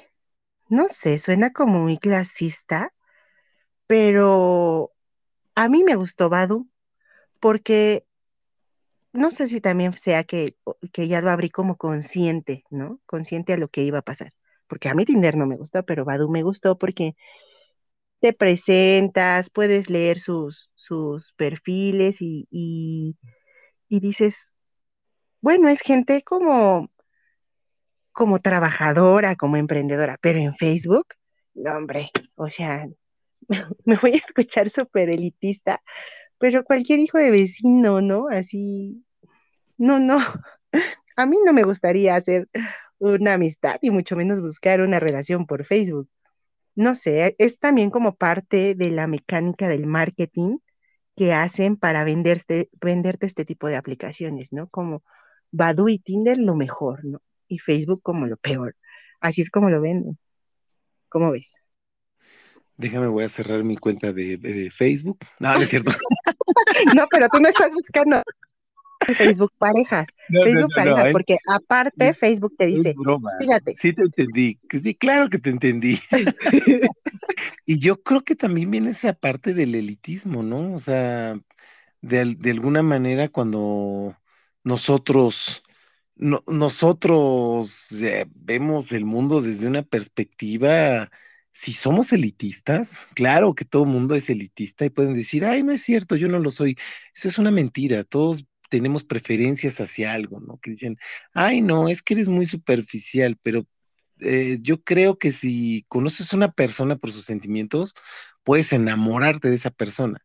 [0.69, 2.93] no sé, suena como muy clasista,
[3.87, 4.93] pero
[5.55, 6.69] a mí me gustó Badu
[7.41, 8.07] porque
[9.13, 10.57] no sé si también sea que,
[10.93, 13.01] que ya lo abrí como consciente, ¿no?
[13.07, 14.33] Consciente a lo que iba a pasar.
[14.67, 17.15] Porque a mí Tinder no me gustó, pero Badu me gustó porque
[18.21, 23.17] te presentas, puedes leer sus, sus perfiles y, y,
[24.01, 24.53] dices,
[25.41, 26.91] bueno, es gente como,
[28.13, 31.07] como trabajadora, como emprendedora, pero en Facebook,
[31.55, 32.87] no, hombre, o sea,
[33.85, 35.83] me voy a escuchar súper elitista,
[36.39, 38.29] pero cualquier hijo de vecino, ¿no?
[38.29, 39.05] Así,
[39.79, 40.19] no, no,
[41.17, 42.49] a mí no me gustaría hacer
[42.99, 46.09] una amistad y mucho menos buscar una relación por Facebook.
[46.77, 50.59] No sé, es también como parte de la mecánica del marketing
[51.17, 54.69] que hacen para venderte, venderte este tipo de aplicaciones, ¿no?
[54.69, 55.03] Como
[55.51, 57.21] Badoo y Tinder lo mejor, ¿no?
[57.49, 58.77] Y Facebook como lo peor.
[59.21, 60.19] Así es como lo venden.
[61.09, 61.63] ¿Cómo ves?
[62.77, 65.19] Déjame, voy a cerrar mi cuenta de, de Facebook.
[65.41, 65.93] No, no es cierto.
[66.95, 68.23] no, pero tú no estás buscando
[69.15, 70.09] Facebook parejas.
[70.29, 73.31] No, Facebook no, no, parejas, porque aparte es, Facebook te dice, broma.
[73.41, 73.75] fíjate.
[73.75, 76.01] Sí te entendí, sí, claro que te entendí.
[77.67, 80.75] y yo creo que también viene esa parte del elitismo, ¿no?
[80.75, 81.39] O sea,
[82.01, 84.17] de, de alguna manera cuando
[84.65, 85.63] nosotros,
[86.17, 91.09] no, nosotros eh, vemos el mundo desde una perspectiva
[91.57, 95.73] si somos elitistas, claro que todo el mundo es elitista y pueden decir, ay, no
[95.73, 96.77] es cierto, yo no lo soy.
[97.15, 100.59] Eso es una mentira, todos tenemos preferencias hacia algo, ¿no?
[100.61, 100.99] Que dicen,
[101.35, 103.67] ay, no, es que eres muy superficial, pero
[104.21, 107.95] eh, yo creo que si conoces a una persona por sus sentimientos,
[108.45, 110.21] puedes enamorarte de esa persona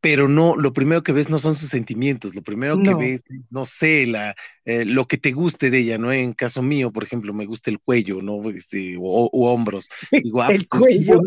[0.00, 2.98] pero no, lo primero que ves no son sus sentimientos, lo primero que No.
[2.98, 4.34] ves es, no sé, la,
[4.66, 6.12] eh, lo que te guste de ella, ¿no?
[6.12, 8.50] En caso mío, por ejemplo, me gusta el cuello, ¿no?
[8.50, 9.88] Este, o, o hombros.
[10.22, 11.22] Digo, ah, El pues, cuello.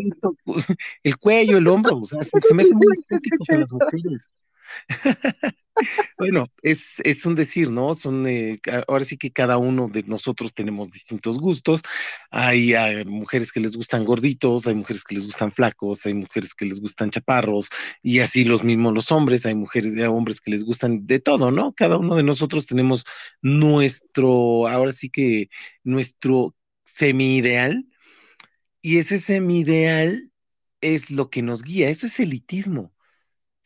[1.02, 4.30] el cuello, el hombro, o sea, se, se me hace muy estético a las mujeres.
[6.18, 7.94] Bueno, es, es un decir, ¿no?
[7.94, 11.82] Son, eh, ahora sí que cada uno de nosotros tenemos distintos gustos.
[12.30, 12.74] Hay,
[13.06, 16.80] mujeres que les gustan gorditos, hay mujeres que les gustan flacos, hay mujeres que les
[16.80, 17.68] gustan chaparros,
[18.02, 21.50] y así los mismos los hombres, hay mujeres, hay hombres que les gustan de todo,
[21.50, 21.72] ¿no?
[21.74, 23.04] Cada uno de nosotros tenemos
[23.42, 25.48] nuestro, ahora sí que
[25.84, 26.54] nuestro
[26.84, 27.86] semi-ideal,
[28.82, 30.30] y ese semi-ideal
[30.80, 32.92] es lo que nos guía, eso es elitismo.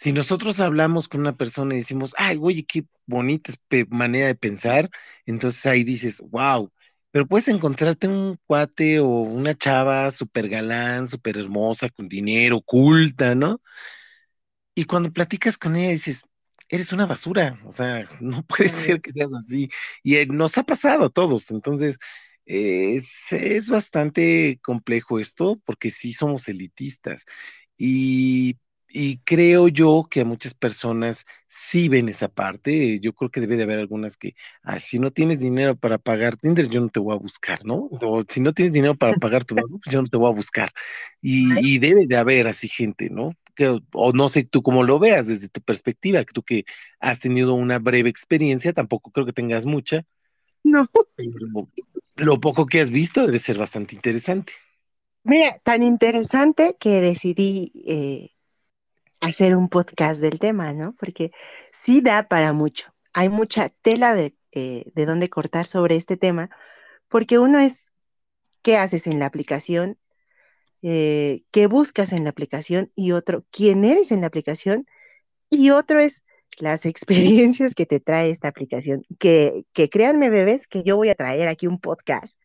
[0.02, 3.52] Si nosotros hablamos con una persona y decimos, ay, oye, qué bonita
[3.88, 4.90] manera de pensar,
[5.26, 6.72] entonces ahí dices, wow,
[7.12, 13.36] pero puedes encontrarte un cuate o una chava súper galán, súper hermosa, con dinero, culta,
[13.36, 13.60] ¿no?
[14.74, 16.24] Y cuando platicas con ella dices,
[16.68, 19.70] eres una basura, o sea, no puede ser que seas así.
[20.02, 21.98] Y eh, nos ha pasado a todos, entonces
[22.46, 27.24] eh, es, es bastante complejo esto porque sí somos elitistas.
[27.78, 28.56] Y,
[28.92, 33.00] y creo yo que a muchas personas sí ven esa parte.
[33.00, 36.36] Yo creo que debe de haber algunas que, ah, si no tienes dinero para pagar
[36.36, 37.88] Tinder, yo no te voy a buscar, ¿no?
[37.90, 40.34] O si no tienes dinero para pagar tu Badoo, pues yo no te voy a
[40.34, 40.70] buscar.
[41.20, 43.32] Y, y debe de haber así gente, ¿no?
[43.54, 46.64] Que, o no sé tú cómo lo veas desde tu perspectiva, que tú que
[47.00, 50.04] has tenido una breve experiencia, tampoco creo que tengas mucha,
[50.64, 51.68] No, pero
[52.16, 54.52] lo poco que has visto debe ser bastante interesante.
[55.24, 58.30] mira, tan interesante que decidí eh,
[59.22, 60.94] hacer un podcast del tema, ¿no?
[60.98, 61.30] Porque
[61.86, 62.92] sí da para mucho.
[63.14, 66.50] Hay mucha tela de, eh, de dónde cortar sobre este tema,
[67.08, 67.92] porque uno es
[68.62, 69.98] qué haces en la aplicación,
[70.82, 74.86] eh, qué buscas en la aplicación, y otro, quién eres en la aplicación,
[75.48, 76.24] y otro es
[76.58, 79.04] las experiencias que te trae esta aplicación.
[79.20, 82.36] Que, que créanme, bebés, que yo voy a traer aquí un podcast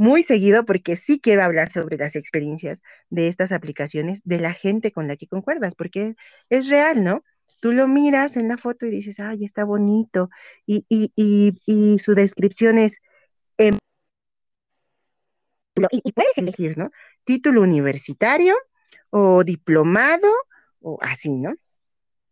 [0.00, 4.92] muy seguido porque sí quiero hablar sobre las experiencias de estas aplicaciones, de la gente
[4.92, 6.14] con la que concuerdas, porque
[6.48, 7.22] es real, ¿no?
[7.60, 10.30] Tú lo miras en la foto y dices, ay, está bonito,
[10.66, 12.96] y, y, y, y su descripción es,
[15.90, 16.90] y, y puedes elegir, ¿no?
[17.24, 18.54] Título universitario
[19.10, 20.28] o diplomado
[20.80, 21.54] o así, ¿no?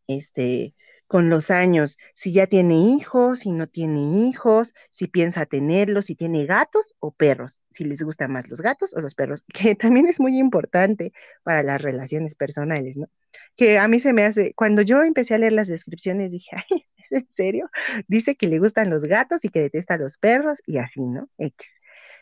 [0.09, 0.75] este,
[1.09, 6.15] con los años, si ya tiene hijos, si no tiene hijos, si piensa tenerlos, si
[6.15, 10.07] tiene gatos o perros, si les gustan más los gatos o los perros, que también
[10.07, 13.09] es muy importante para las relaciones personales, ¿no?
[13.57, 16.51] Que a mí se me hace, cuando yo empecé a leer las descripciones, dije,
[16.99, 17.71] ¿es en serio?
[18.07, 21.29] Dice que le gustan los gatos y que detesta los perros y así, ¿no?
[21.39, 21.67] X.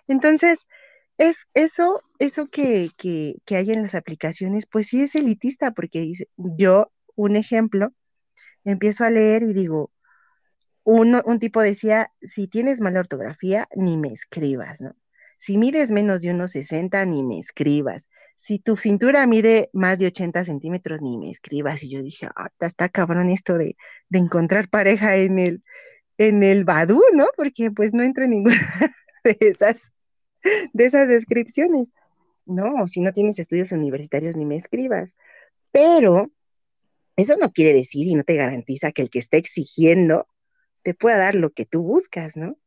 [0.09, 0.61] Entonces,
[1.18, 6.01] es eso, eso que, que, que hay en las aplicaciones, pues sí es elitista, porque
[6.01, 7.92] dice, yo, un ejemplo,
[8.70, 9.90] empiezo a leer y digo,
[10.85, 14.94] uno, un tipo decía, si tienes mala ortografía, ni me escribas, ¿no?
[15.38, 18.09] Si mides menos de unos 60, ni me escribas.
[18.37, 21.83] Si tu cintura mide más de 80 centímetros, ni me escribas.
[21.83, 23.76] Y yo dije, ah, está, está cabrón esto de,
[24.09, 25.62] de encontrar pareja en el,
[26.18, 27.26] en el Badoo, ¿no?
[27.37, 28.57] Porque pues no entro en ninguna
[29.24, 29.92] de esas,
[30.72, 31.88] de esas descripciones.
[32.46, 35.11] No, si no tienes estudios universitarios, ni me escribas.
[35.72, 36.31] Pero
[37.16, 40.29] eso no quiere decir y no te garantiza que el que esté exigiendo
[40.83, 42.59] te pueda dar lo que tú buscas, ¿no?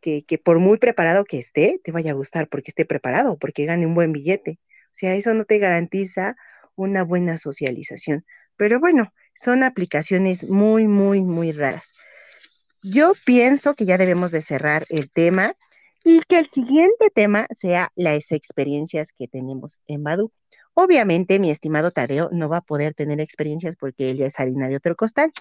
[0.00, 3.64] Que, que por muy preparado que esté, te vaya a gustar porque esté preparado, porque
[3.64, 4.58] gane un buen billete.
[4.86, 6.36] O sea, eso no te garantiza
[6.76, 8.24] una buena socialización.
[8.56, 11.92] Pero bueno, son aplicaciones muy, muy, muy raras.
[12.82, 15.54] Yo pienso que ya debemos de cerrar el tema
[16.04, 20.32] y que el siguiente tema sea las experiencias que tenemos en Badu.
[20.80, 24.68] Obviamente, mi estimado Tadeo no va a poder tener experiencias porque él ya es harina
[24.68, 25.32] de otro costal,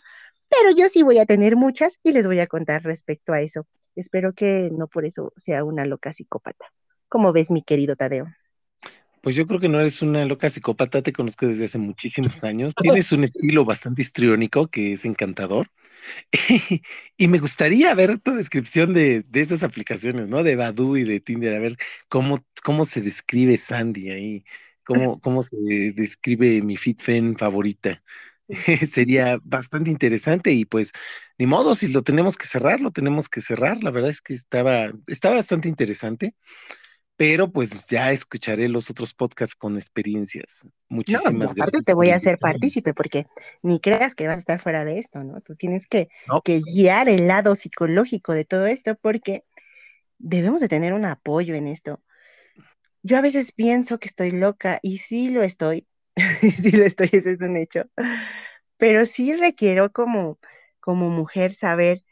[0.50, 3.68] pero yo sí voy a tener muchas y les voy a contar respecto a eso.
[3.96, 6.66] Espero que no por eso sea una loca psicópata.
[7.08, 8.26] ¿Cómo ves, mi querido Tadeo?
[9.22, 12.74] Pues yo creo que no eres una loca psicópata, te conozco desde hace muchísimos años.
[12.82, 15.70] Tienes un estilo bastante histriónico que es encantador.
[17.20, 20.42] Y me gustaría ver tu descripción de, de esas aplicaciones, ¿no?
[20.42, 21.78] De Badoo y de Tinder, a ver
[22.10, 24.46] cómo, cómo se describe Sandy ahí,
[24.88, 25.58] cómo, cómo se
[25.96, 28.04] describe mi FitFen favorita.
[28.90, 30.92] Sería bastante interesante y pues
[31.38, 33.84] ni modo, si lo tenemos que cerrar, lo tenemos que cerrar.
[33.84, 36.36] La verdad es que estaba, estaba bastante interesante,
[37.18, 40.68] pero pues ya escucharé los otros podcasts con experiencias.
[41.06, 43.28] No, Muchísimas aparte gracias te por voy a hacer partícipe porque
[43.62, 45.40] ni creas que vas a estar fuera de esto, ¿no?
[45.42, 49.46] Tú tienes que, No, que guiar el lado psicológico de todo esto porque
[50.20, 52.02] debemos de tener un apoyo en esto.
[53.04, 55.88] Yo a veces pienso que estoy loca y sí lo estoy,
[56.62, 57.84] sí lo estoy, eso es un hecho,
[58.78, 60.40] pero sí requiero como,
[60.80, 62.04] como mujer saber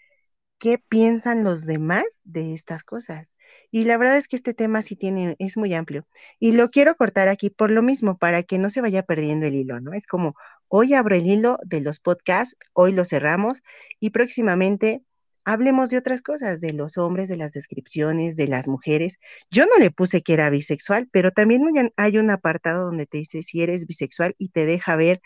[0.59, 3.35] qué piensan los demás de estas cosas.
[3.71, 6.07] Y la verdad es que este tema sí tiene, es muy amplio.
[6.39, 9.55] Y lo quiero cortar aquí por lo mismo, para que no se vaya perdiendo el
[9.55, 9.93] hilo, ¿no?
[9.93, 10.35] Es como,
[10.69, 13.61] hoy abro el hilo de los podcasts, hoy lo cerramos
[13.99, 15.03] y próximamente
[15.45, 19.19] hablemos de otras cosas, de los hombres, de las descripciones, de las mujeres.
[19.51, 21.63] Yo no le puse que era bisexual, pero también
[21.95, 25.21] hay un apartado donde te dice si eres bisexual y te deja ver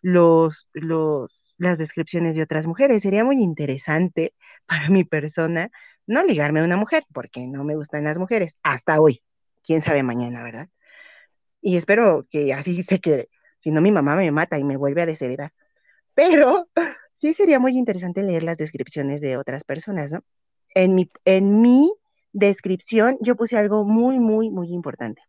[0.00, 0.70] los,
[1.58, 3.02] las descripciones de otras mujeres.
[3.02, 4.34] Sería muy interesante
[4.66, 5.70] para mi persona
[6.06, 9.22] no ligarme a una mujer, porque no me gustan las mujeres, hasta hoy.
[9.64, 10.68] Quién sabe mañana, ¿verdad?
[11.62, 13.30] Y espero que así se quede.
[13.60, 15.52] Si no, mi mamá me mata y me vuelve a desheredar.
[16.14, 16.68] Pero
[17.14, 20.20] sí sería muy interesante leer las descripciones de otras personas, ¿no?
[20.74, 21.92] En mi, en mi
[22.32, 25.22] descripción yo puse algo muy, muy, muy importante.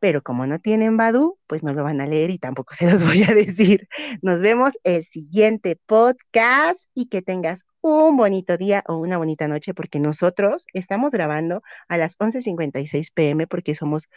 [0.00, 3.04] Pero como no tienen Badu, pues no lo van a leer y tampoco se los
[3.04, 3.88] voy a decir.
[4.22, 9.74] Nos vemos el siguiente podcast y que tengas un bonito día o una bonita noche
[9.74, 14.08] porque nosotros estamos grabando a las 11.56 pm porque somos,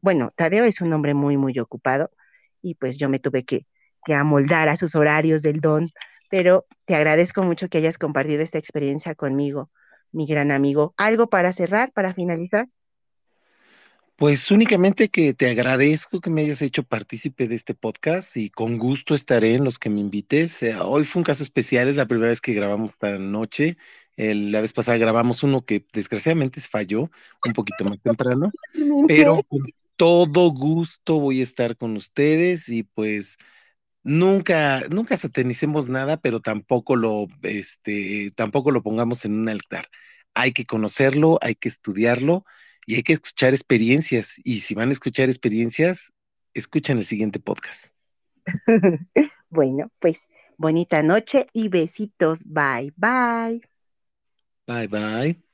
[0.00, 2.10] bueno, Tadeo es un hombre muy, muy ocupado
[2.62, 3.66] y pues yo me tuve que,
[4.04, 5.88] que amoldar a sus horarios del don
[6.28, 9.70] pero te agradezco mucho que hayas compartido esta experiencia conmigo,
[10.12, 10.94] mi gran amigo.
[10.96, 12.68] ¿Algo para cerrar, para finalizar?
[14.18, 18.76] Pues únicamente que te agradezco que me hayas hecho partícipe de este podcast y con
[18.76, 20.60] gusto estaré en los que me invites.
[20.60, 23.76] Eh, hoy fue un caso especial, es la primera vez que grabamos esta noche.
[24.16, 27.12] la vez pasada grabamos uno que desgraciadamente falló
[27.46, 28.50] un poquito más temprano,
[29.06, 33.38] pero con todo gusto voy a estar con ustedes y pues
[34.02, 39.88] nunca, nunca satanicemos nada, pero tampoco lo, este, tampoco lo pongamos en un altar.
[40.34, 42.44] Hay que conocerlo, hay que estudiarlo
[42.86, 44.34] y hay que escuchar experiencias.
[44.44, 46.12] Y si van a escuchar experiencias,
[46.54, 47.94] escuchen el siguiente podcast.
[49.50, 52.38] bueno, pues bonita noche y besitos.
[52.44, 53.62] Bye, bye.
[54.66, 55.47] Bye, bye.